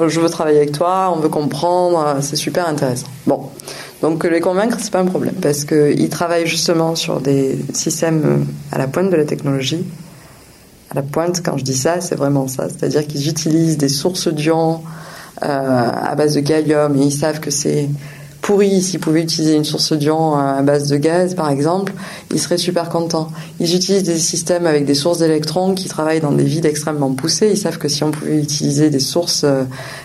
[0.00, 3.08] je veux travailler avec toi, on veut comprendre, c'est super intéressant.
[3.26, 3.50] Bon,
[4.00, 8.74] donc les convaincre, c'est pas un problème, parce qu'ils travaillent justement sur des systèmes euh,
[8.74, 9.84] à la pointe de la technologie.
[10.90, 12.68] À la pointe, quand je dis ça, c'est vraiment ça.
[12.68, 14.82] C'est-à-dire qu'ils utilisent des sources d'ions
[15.42, 17.88] euh, à base de gallium et ils savent que c'est
[18.42, 21.92] pourri, s'ils pouvaient utiliser une source d'ion à base de gaz, par exemple,
[22.32, 23.28] ils seraient super contents.
[23.60, 27.48] Ils utilisent des systèmes avec des sources d'électrons qui travaillent dans des vides extrêmement poussés.
[27.50, 29.62] Ils savent que si on pouvait utiliser des sources euh,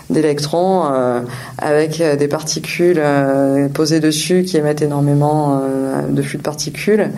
[0.08, 1.20] d'électrons euh,
[1.58, 3.02] avec euh, des particules
[3.74, 5.60] posées dessus qui émettent énormément
[6.08, 7.10] de flux de particules,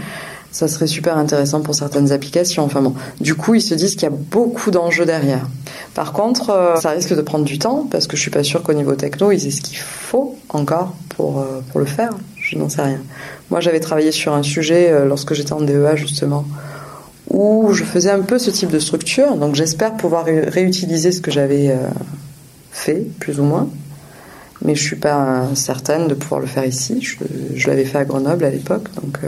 [0.53, 2.65] ça serait super intéressant pour certaines applications.
[2.65, 5.47] Enfin bon, du coup, ils se disent qu'il y a beaucoup d'enjeux derrière.
[5.95, 8.63] Par contre, euh, ça risque de prendre du temps parce que je suis pas sûre
[8.63, 12.11] qu'au niveau techno, ils aient ce qu'il faut encore pour, euh, pour le faire.
[12.37, 13.01] Je n'en sais rien.
[13.51, 16.45] Moi, j'avais travaillé sur un sujet euh, lorsque j'étais en DEA justement
[17.29, 19.37] où je faisais un peu ce type de structure.
[19.37, 21.73] Donc, j'espère pouvoir réutiliser ce que j'avais
[22.73, 23.69] fait, plus ou moins.
[24.65, 27.01] Mais je suis pas certaine de pouvoir le faire ici.
[27.01, 27.15] Je,
[27.55, 29.21] je l'avais fait à Grenoble à l'époque, donc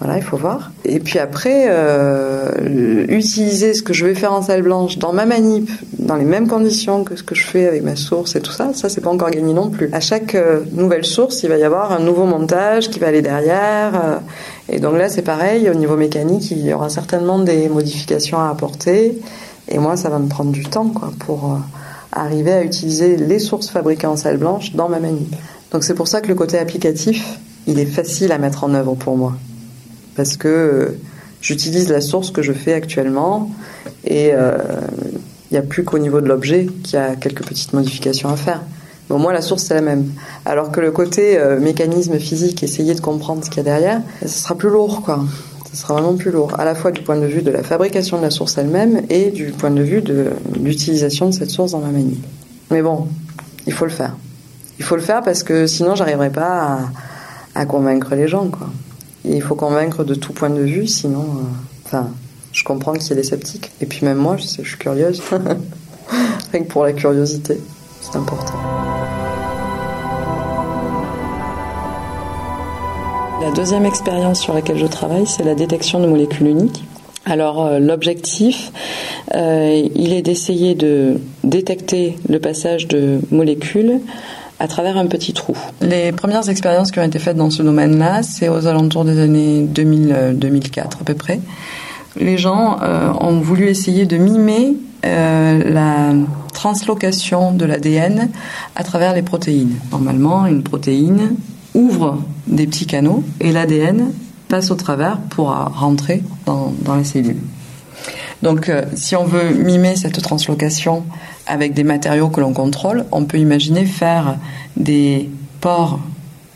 [0.00, 0.72] voilà, il faut voir.
[0.86, 5.26] Et puis après, euh, utiliser ce que je vais faire en salle blanche dans ma
[5.26, 8.50] manip, dans les mêmes conditions que ce que je fais avec ma source et tout
[8.50, 9.90] ça, ça c'est pas encore gagné non plus.
[9.92, 13.20] À chaque euh, nouvelle source, il va y avoir un nouveau montage qui va aller
[13.20, 13.92] derrière.
[13.94, 14.16] Euh,
[14.70, 18.48] et donc là, c'est pareil, au niveau mécanique, il y aura certainement des modifications à
[18.48, 19.20] apporter.
[19.68, 21.58] Et moi, ça va me prendre du temps quoi, pour
[22.10, 25.36] arriver à utiliser les sources fabriquées en salle blanche dans ma manip.
[25.72, 28.94] Donc c'est pour ça que le côté applicatif, il est facile à mettre en œuvre
[28.94, 29.34] pour moi
[30.16, 30.98] parce que euh,
[31.40, 33.50] j'utilise la source que je fais actuellement
[34.04, 34.58] et il euh,
[35.50, 38.62] n'y a plus qu'au niveau de l'objet qu'il y a quelques petites modifications à faire.
[39.08, 40.06] Mais au moins la source c'est la même.
[40.44, 44.02] Alors que le côté euh, mécanisme physique, essayer de comprendre ce qu'il y a derrière,
[44.22, 45.24] ce sera plus lourd quoi.
[45.72, 48.18] Ce sera vraiment plus lourd, à la fois du point de vue de la fabrication
[48.18, 51.78] de la source elle-même et du point de vue de l'utilisation de cette source dans
[51.78, 52.18] ma manip.
[52.72, 53.06] Mais bon,
[53.68, 54.16] il faut le faire.
[54.80, 56.90] Il faut le faire parce que sinon j'arriverai pas
[57.54, 58.66] à, à convaincre les gens quoi
[59.24, 61.26] il faut convaincre de tout point de vue, sinon,
[61.92, 62.00] euh,
[62.52, 63.70] je comprends qu'il y ait des sceptiques.
[63.80, 65.22] Et puis même moi, je suis curieuse.
[66.52, 67.60] Rien que pour la curiosité,
[68.00, 68.54] c'est important.
[73.40, 76.84] La deuxième expérience sur laquelle je travaille, c'est la détection de molécules uniques.
[77.24, 78.72] Alors euh, l'objectif,
[79.34, 84.00] euh, il est d'essayer de détecter le passage de molécules
[84.60, 85.56] à travers un petit trou.
[85.80, 89.62] Les premières expériences qui ont été faites dans ce domaine-là, c'est aux alentours des années
[89.62, 91.40] 2000, 2004 euh, à peu près.
[92.16, 96.12] Les gens euh, ont voulu essayer de mimer euh, la
[96.52, 98.28] translocation de l'ADN
[98.76, 99.76] à travers les protéines.
[99.90, 101.36] Normalement, une protéine
[101.72, 104.12] ouvre des petits canaux et l'ADN
[104.48, 107.38] passe au travers pour rentrer dans les cellules.
[108.42, 111.04] Donc, euh, si on veut mimer cette translocation
[111.46, 114.36] avec des matériaux que l'on contrôle, on peut imaginer faire
[114.76, 115.28] des
[115.60, 116.00] ports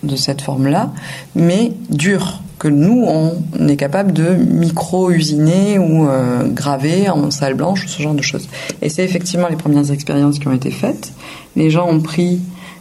[0.03, 0.93] de cette forme-là,
[1.35, 7.87] mais durs, que nous, on est capable de micro-usiner ou euh, graver en salle blanche,
[7.87, 8.49] ce genre de choses.
[8.81, 11.13] Et c'est effectivement les premières expériences qui ont été faites.
[11.57, 12.41] Les gens ont pris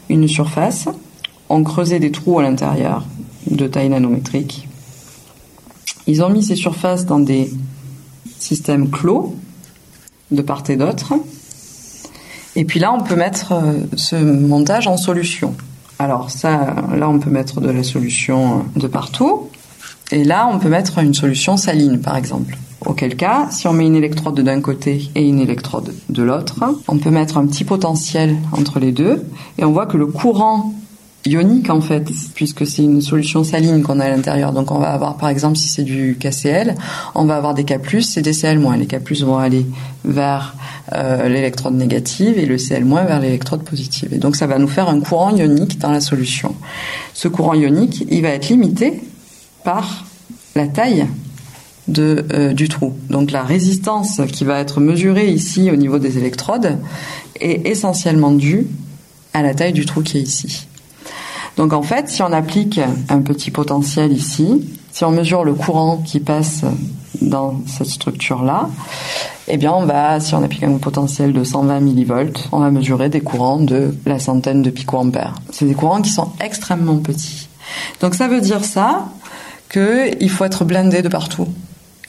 [0.10, 0.88] une surface,
[1.50, 3.06] ont creusé des trous à l'intérieur
[3.50, 4.68] de taille nanométrique.
[6.08, 7.52] Ils ont mis ces surfaces dans des
[8.44, 9.36] systèmes clos
[10.32, 11.14] de part et d'autre.
[12.56, 15.56] Et puis là, on peut mettre euh, ce montage en solution.
[16.00, 19.50] Alors ça, là, on peut mettre de la solution de partout.
[20.12, 22.58] Et là, on peut mettre une solution saline, par exemple.
[22.86, 26.98] Auquel cas, si on met une électrode d'un côté et une électrode de l'autre, on
[26.98, 29.26] peut mettre un petit potentiel entre les deux
[29.58, 30.74] et on voit que le courant
[31.26, 34.52] ionique en fait, puisque c'est une solution saline qu'on a à l'intérieur.
[34.52, 36.76] Donc on va avoir par exemple si c'est du KCl,
[37.16, 37.72] on va avoir des K+
[38.18, 38.78] et des Cl-.
[38.78, 39.66] Les K+ vont aller
[40.04, 40.56] vers
[40.92, 44.14] euh, l'électrode négative et le Cl- vers l'électrode positive.
[44.14, 46.56] Et donc ça va nous faire un courant ionique dans la solution.
[47.14, 49.02] Ce courant ionique, il va être limité
[49.64, 50.06] par
[50.56, 51.06] la taille
[51.98, 52.94] euh, du trou.
[53.10, 56.78] Donc la résistance qui va être mesurée ici au niveau des électrodes
[57.40, 58.68] est essentiellement due
[59.34, 60.68] à la taille du trou qui est ici.
[61.58, 65.98] Donc en fait, si on applique un petit potentiel ici, si on mesure le courant
[65.98, 66.62] qui passe
[67.22, 68.70] dans cette structure-là,
[69.48, 73.10] eh bien on va, si on applique un potentiel de 120 millivolts, on va mesurer
[73.10, 75.36] des courants de la centaine de picoampères.
[75.52, 77.50] C'est des courants qui sont extrêmement petits.
[78.02, 79.06] Donc ça veut dire ça
[79.72, 81.48] qu'il faut être blindé de partout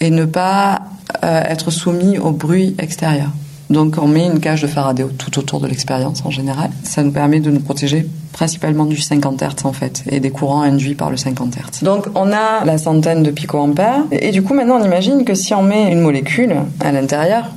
[0.00, 0.82] et ne pas
[1.22, 3.28] euh, être soumis au bruit extérieur.
[3.74, 6.70] Donc on met une cage de Faraday tout autour de l'expérience en général.
[6.84, 10.62] Ça nous permet de nous protéger principalement du 50 Hz en fait et des courants
[10.62, 11.82] induits par le 50 Hz.
[11.82, 15.54] Donc on a la centaine de picoampères et du coup maintenant on imagine que si
[15.54, 17.50] on met une molécule à l'intérieur,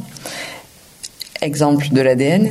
[1.44, 2.50] exemple de l'ADN,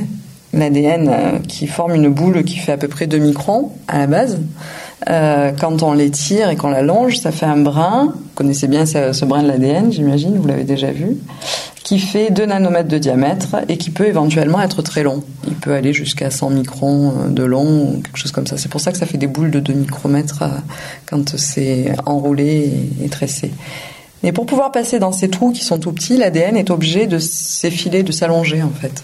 [0.53, 4.07] l'ADN euh, qui forme une boule qui fait à peu près 2 microns à la
[4.07, 4.39] base,
[5.09, 8.13] euh, quand on l'étire et qu'on l'allonge, ça fait un brin.
[8.13, 11.17] Vous connaissez bien ce, brin de l'ADN, j'imagine, vous l'avez déjà vu,
[11.83, 15.23] qui fait 2 nanomètres de diamètre et qui peut éventuellement être très long.
[15.47, 18.57] Il peut aller jusqu'à 100 microns euh, de long quelque chose comme ça.
[18.57, 20.47] C'est pour ça que ça fait des boules de 2 micromètres euh,
[21.05, 23.51] quand c'est enroulé et tressé.
[24.23, 27.19] Et pour pouvoir passer dans ces trous qui sont tout petits, l'ADN est obligé de
[27.19, 29.03] s'effiler, de s'allonger en fait.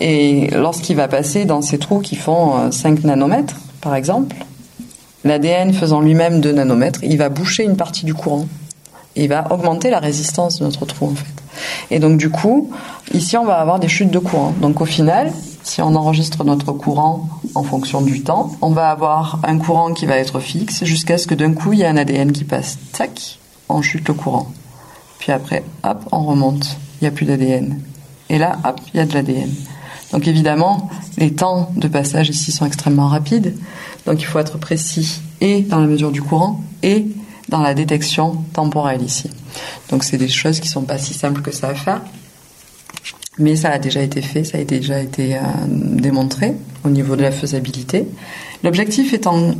[0.00, 4.36] Et lorsqu'il va passer dans ces trous qui font 5 nanomètres, par exemple,
[5.24, 8.46] l'ADN faisant lui-même 2 nanomètres, il va boucher une partie du courant.
[9.16, 11.42] Il va augmenter la résistance de notre trou en fait.
[11.90, 12.70] Et donc du coup,
[13.12, 14.52] ici on va avoir des chutes de courant.
[14.60, 15.32] Donc au final,
[15.62, 20.06] si on enregistre notre courant en fonction du temps, on va avoir un courant qui
[20.06, 22.78] va être fixe jusqu'à ce que d'un coup il y ait un ADN qui passe.
[22.92, 24.48] Tac, on chute le courant.
[25.20, 26.76] Puis après, hop, on remonte.
[27.00, 27.80] Il n'y a plus d'ADN.
[28.28, 29.50] Et là, hop, il y a de l'ADN.
[30.14, 33.56] Donc évidemment, les temps de passage ici sont extrêmement rapides.
[34.06, 37.06] Donc il faut être précis et dans la mesure du courant et
[37.48, 39.28] dans la détection temporelle ici.
[39.90, 42.00] Donc c'est des choses qui sont pas si simples que ça à faire.
[43.40, 47.22] Mais ça a déjà été fait, ça a déjà été euh, démontré au niveau de
[47.22, 48.06] la faisabilité.
[48.62, 49.56] L'objectif étant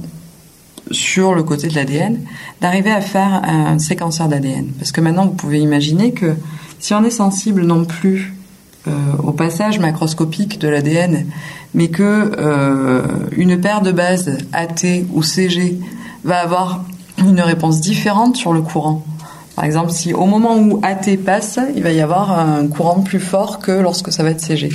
[0.93, 2.21] sur le côté de l'ADN,
[2.61, 4.69] d'arriver à faire un séquenceur d'ADN.
[4.79, 6.37] Parce que maintenant, vous pouvez imaginer que
[6.79, 8.35] si on est sensible non plus
[8.87, 8.90] euh,
[9.23, 11.27] au passage macroscopique de l'ADN,
[11.73, 15.79] mais que euh, une paire de bases AT ou CG
[16.25, 16.85] va avoir
[17.18, 19.03] une réponse différente sur le courant.
[19.57, 23.20] Par exemple, si au moment où AT passe, il va y avoir un courant plus
[23.20, 24.70] fort que lorsque ça va être CG,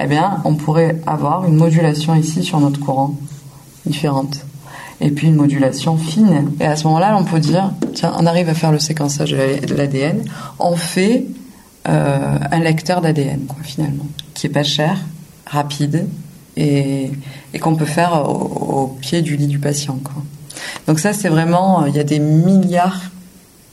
[0.00, 3.14] eh bien, on pourrait avoir une modulation ici sur notre courant
[3.84, 4.44] différente
[5.00, 6.52] et puis une modulation fine.
[6.60, 9.74] Et à ce moment-là, on peut dire, tiens, on arrive à faire le séquençage de
[9.74, 10.22] l'ADN,
[10.58, 11.26] on fait
[11.88, 14.98] euh, un lecteur d'ADN, finalement, qui est pas cher,
[15.46, 16.06] rapide,
[16.56, 17.10] et,
[17.54, 19.98] et qu'on peut faire au, pied du lit du patient.
[20.02, 20.22] Quoi.
[20.86, 23.10] Donc ça, c'est vraiment, il y a des milliards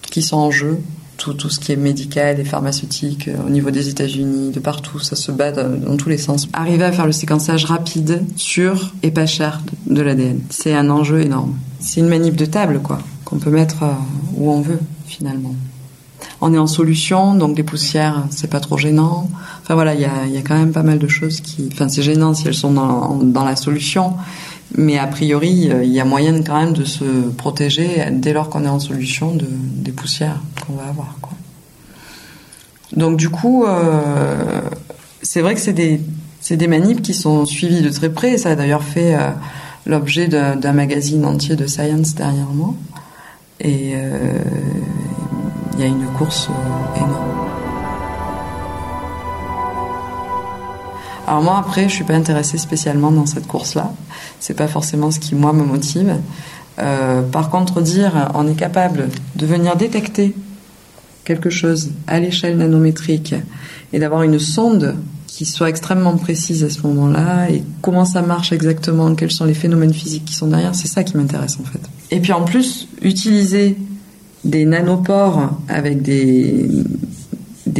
[0.04, 0.80] qui sont en jeu.
[1.18, 5.16] Tout, tout ce qui est médical et pharmaceutique au niveau des États-Unis, de partout, ça
[5.16, 6.48] se bat dans, dans, tous les sens.
[6.54, 10.92] Arriver à faire le séquençage rapide, sûr et pas cher de, de l'ADN, c'est un
[10.92, 11.58] enjeu énorme.
[11.80, 13.78] C'est une manip de table, quoi, qu'on peut mettre
[14.36, 15.56] où on veut, finalement.
[16.42, 19.30] On est en solution, donc les poussières, c'est pas trop gênant.
[19.64, 21.70] Enfin voilà, il y a, quand même pas mal de choses qui.
[21.72, 24.14] Enfin, c'est gênant si elles sont dans, la solution,
[24.76, 27.04] mais a priori, il y a moyen quand même de se
[27.38, 31.16] protéger dès lors qu'on est en solution de, des poussières qu'on va avoir.
[32.96, 34.62] Donc du coup, euh,
[35.22, 36.02] c'est vrai que c'est des,
[36.50, 38.38] des manips qui sont suivis de très près.
[38.38, 39.30] Ça a d'ailleurs fait euh,
[39.86, 42.76] l'objet d'un magazine entier de Science dernièrement.
[43.60, 44.40] Et euh,
[45.78, 46.50] il y a une course
[46.96, 47.48] énorme.
[51.28, 53.94] Alors moi après, je suis pas intéressée spécialement dans cette course-là.
[54.40, 56.16] C'est pas forcément ce qui moi me motive.
[56.80, 60.34] Euh, par contre, dire on est capable de venir détecter
[61.26, 63.36] quelque chose à l'échelle nanométrique
[63.92, 64.96] et d'avoir une sonde
[65.28, 69.54] qui soit extrêmement précise à ce moment-là et comment ça marche exactement, quels sont les
[69.54, 71.82] phénomènes physiques qui sont derrière, c'est ça qui m'intéresse en fait.
[72.10, 73.78] Et puis en plus, utiliser
[74.44, 76.70] des nanopores avec des,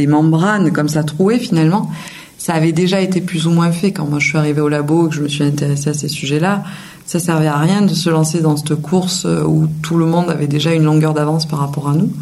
[0.06, 1.90] membranes comme ça trouées finalement,
[2.36, 5.06] ça avait déjà été plus ou moins fait quand moi je suis arrivée au labo
[5.06, 6.62] et que je me suis intéressée à ces sujets-là.
[7.04, 10.46] Ça servait à rien de se lancer dans cette course où tout le monde avait
[10.46, 12.12] déjà une longueur d'avance par rapport à nous.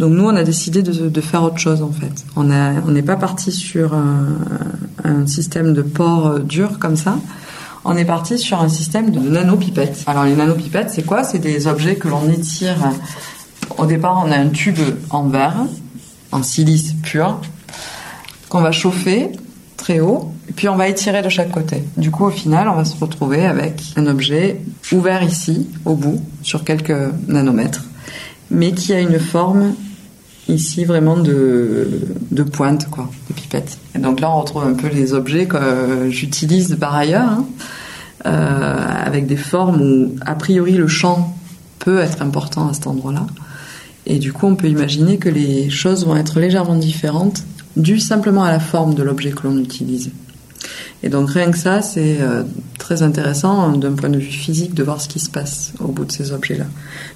[0.00, 2.24] Donc nous, on a décidé de, faire autre chose en fait.
[2.34, 7.18] On n'est pas parti sur un, système de port dur comme ça.
[7.84, 10.04] On est parti sur un système de nanopipettes.
[10.06, 11.22] Alors les nanopipettes, c'est quoi?
[11.22, 12.76] C'est des objets que l'on étire.
[13.78, 14.78] Au départ, on a un tube
[15.10, 15.66] en verre,
[16.32, 17.40] en silice pur,
[18.48, 19.30] qu'on va chauffer
[19.76, 21.82] très haut, puis on va étirer de chaque côté.
[21.96, 24.60] Du coup, au final, on va se retrouver avec un objet
[24.92, 26.92] ouvert ici, au bout, sur quelques
[27.28, 27.84] nanomètres,
[28.50, 29.74] mais qui a une forme
[30.48, 33.78] ici vraiment de, de pointe, quoi, de pipette.
[33.94, 37.46] Et donc là, on retrouve un peu les objets que j'utilise par ailleurs, hein,
[38.26, 41.34] euh, avec des formes où, a priori, le champ
[41.78, 43.26] peut être important à cet endroit-là.
[44.06, 47.44] Et du coup, on peut imaginer que les choses vont être légèrement différentes,
[47.76, 50.10] dues simplement à la forme de l'objet que l'on utilise.
[51.02, 52.42] Et donc rien que ça, c'est euh,
[52.78, 55.88] très intéressant hein, d'un point de vue physique de voir ce qui se passe au
[55.88, 56.66] bout de ces objets-là.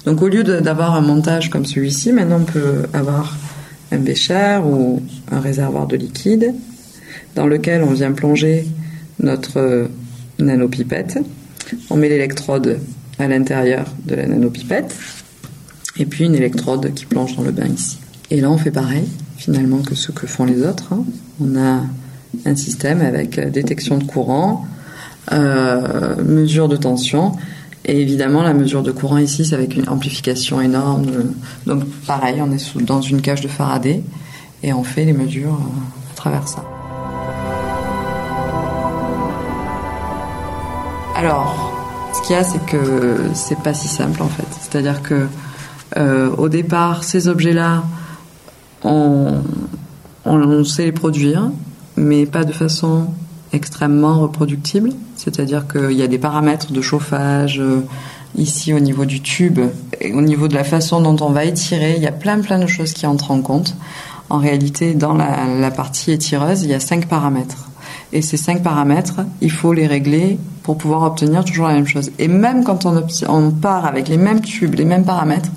[0.07, 3.37] Donc au lieu d'avoir un montage comme celui-ci, maintenant on peut avoir
[3.93, 6.55] un bécher ou un réservoir de liquide
[7.35, 8.67] dans lequel on vient plonger
[9.21, 9.89] notre euh,
[10.39, 11.19] nanopipette.
[11.91, 12.79] On met l'électrode
[13.19, 14.95] à l'intérieur de la nanopipette
[15.99, 17.99] et puis une électrode qui plonge dans le bain ici.
[18.31, 20.93] Et là on fait pareil finalement que ce que font les autres.
[20.93, 21.05] Hein.
[21.41, 21.83] On a
[22.47, 24.67] un système avec détection de courant,
[25.33, 27.33] euh, mesure de tension.
[27.87, 31.07] Et évidemment, la mesure de courant ici, c'est avec une amplification énorme.
[31.67, 34.03] Donc, pareil, on est dans une cage de Faraday
[34.63, 36.65] et on fait les mesures euh, à travers ça.
[41.17, 41.73] Alors,
[42.15, 44.47] ce qu'il y a, c'est que c'est pas si simple en fait.
[44.61, 45.27] C'est-à-dire que
[45.97, 47.85] euh, au départ, ces objets-là,
[48.83, 49.43] on,
[50.65, 51.51] sait les produire,
[51.97, 53.07] mais pas de façon
[53.53, 54.91] extrêmement reproductible.
[55.17, 57.81] C'est-à-dire qu'il y a des paramètres de chauffage euh,
[58.37, 59.61] ici au niveau du tube,
[60.13, 62.67] au niveau de la façon dont on va étirer, il y a plein plein de
[62.67, 63.77] choses qui entrent en compte.
[64.31, 67.69] En réalité, dans la, partie étireuse, il y a cinq paramètres.
[68.13, 72.11] Et ces cinq paramètres, il faut les régler pour pouvoir obtenir toujours la même chose.
[72.19, 75.51] Et même quand on part avec les mêmes tubes, les mêmes paramètres,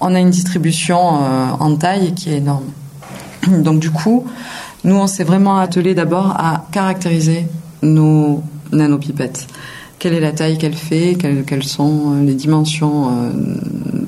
[0.00, 2.64] on a une distribution euh, en taille qui est énorme.
[3.48, 4.26] Donc du coup,
[4.84, 7.46] nous, on s'est vraiment attelé d'abord à caractériser
[7.82, 9.46] nos nanopipettes.
[9.98, 13.30] Quelle est la taille qu'elle fait quelles, sont euh, les dimensions euh,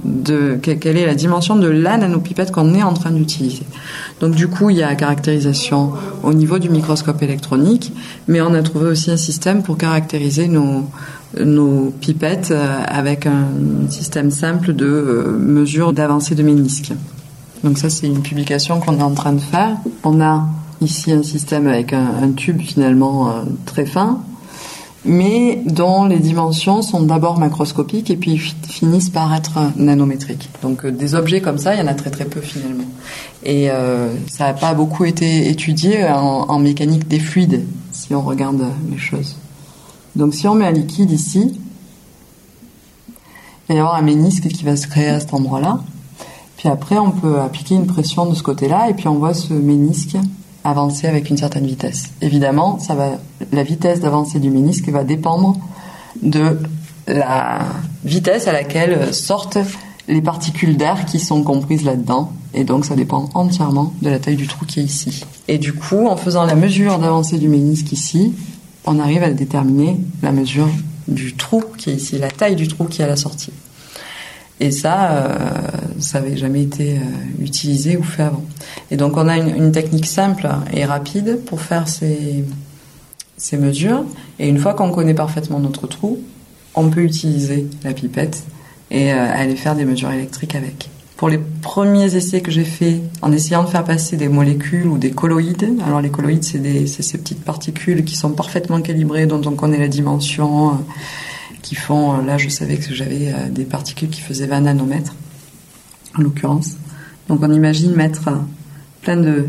[0.04, 3.64] de quelle est la dimension de la nanopipette qu'on est en train d'utiliser.
[4.20, 7.92] Donc du coup, il y a caractérisation au niveau du microscope électronique,
[8.28, 10.86] mais on a trouvé aussi un système pour caractériser nos
[11.38, 13.46] nos pipettes euh, avec un
[13.88, 16.92] système simple de mesure d'avancée de ménisque.
[17.64, 19.76] Donc ça, c'est une publication qu'on est en train de faire.
[20.02, 20.46] On a
[20.80, 24.20] ici un système avec un, tube finalement euh, très fin,
[25.04, 30.50] mais dont les dimensions sont d'abord macroscopiques et puis finissent par être nanométriques.
[30.62, 32.84] Donc euh, des objets comme ça, il y en a très très peu finalement.
[33.44, 38.62] Et euh, ça n'a pas beaucoup été étudié en, mécanique des fluides, si on regarde
[38.90, 39.36] les choses.
[40.16, 41.58] Donc si on met un liquide ici,
[43.08, 45.80] il va y avoir un ménisque qui va se créer à cet endroit-là.
[46.56, 49.52] Puis après, on peut appliquer une pression de ce côté-là et puis on voit ce
[49.52, 50.16] ménisque
[50.64, 52.10] avancer avec une certaine vitesse.
[52.20, 53.18] Évidemment, ça va,
[53.50, 55.58] la vitesse d'avancée du ménisque va dépendre
[56.22, 56.58] de
[57.08, 57.60] la
[58.04, 59.58] vitesse à laquelle sortent
[60.08, 62.32] les particules d'air qui sont comprises là-dedans.
[62.54, 65.24] Et donc, ça dépend entièrement de la taille du trou qui est ici.
[65.48, 68.34] Et du coup, en faisant la mesure d'avancée du ménisque ici,
[68.84, 70.68] on arrive à déterminer la mesure
[71.08, 73.52] du trou qui est ici, la taille du trou qui est à la sortie.
[74.60, 75.36] Et ça, euh,
[75.98, 77.00] ça n'avait jamais été euh,
[77.40, 78.44] utilisé ou fait avant.
[78.90, 82.44] Et donc on a une, technique simple et rapide pour faire ces,
[83.36, 84.04] ces mesures.
[84.38, 86.20] Et une fois qu'on connaît parfaitement notre trou,
[86.74, 88.44] on peut utiliser la pipette
[88.90, 90.90] et euh, aller faire des mesures électriques avec.
[91.22, 94.98] Pour les premiers essais que j'ai faits, en essayant de faire passer des molécules ou
[94.98, 99.52] des colloïdes, alors les colloïdes, c'est ces petites particules qui sont parfaitement calibrées, dont on
[99.52, 100.84] connaît la dimension
[101.62, 105.14] qui font, euh, là je savais que j'avais euh, des particules qui faisaient 20 nanomètres,
[106.18, 106.70] en l'occurrence.
[107.28, 108.28] Donc on imagine mettre
[109.02, 109.46] plein de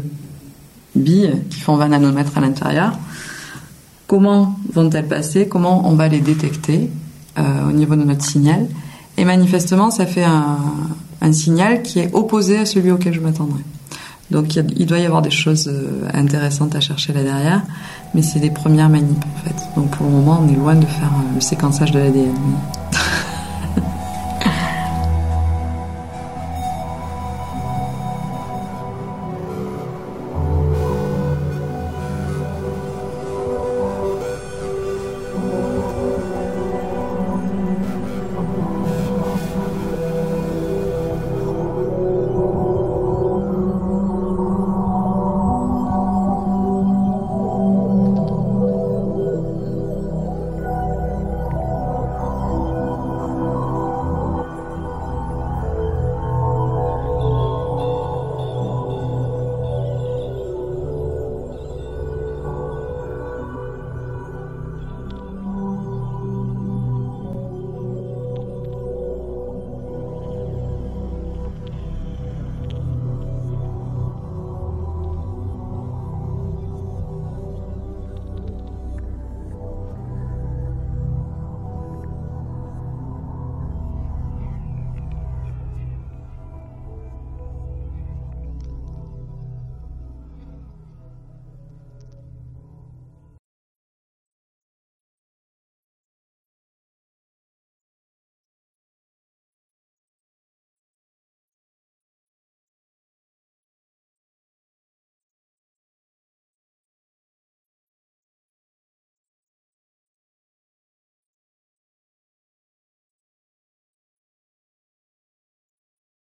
[0.95, 2.99] billes qui font 20 nanomètres à l'intérieur.
[4.05, 6.91] comment vont-elles passer, comment on va les détecter
[7.35, 8.67] au niveau de notre signal?
[9.17, 13.63] Et manifestement, ça fait un, signal qui est opposé à celui auquel je m'attendrais.
[14.29, 15.71] Donc il doit y avoir des choses
[16.13, 17.61] intéressantes à chercher là derrière,
[18.13, 19.55] mais c'est des premières manips en fait.
[19.77, 22.33] Donc pour le moment, on est loin de faire le séquençage de l'ADN.